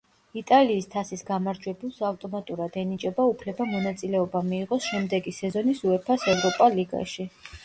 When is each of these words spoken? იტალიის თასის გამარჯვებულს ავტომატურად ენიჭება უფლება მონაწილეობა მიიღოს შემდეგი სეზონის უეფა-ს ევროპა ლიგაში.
იტალიის 0.39 0.85
თასის 0.93 1.19
გამარჯვებულს 1.27 1.99
ავტომატურად 2.09 2.79
ენიჭება 2.85 3.27
უფლება 3.35 3.69
მონაწილეობა 3.75 4.43
მიიღოს 4.49 4.89
შემდეგი 4.95 5.35
სეზონის 5.43 5.85
უეფა-ს 5.91 6.29
ევროპა 6.35 6.73
ლიგაში. 6.81 7.29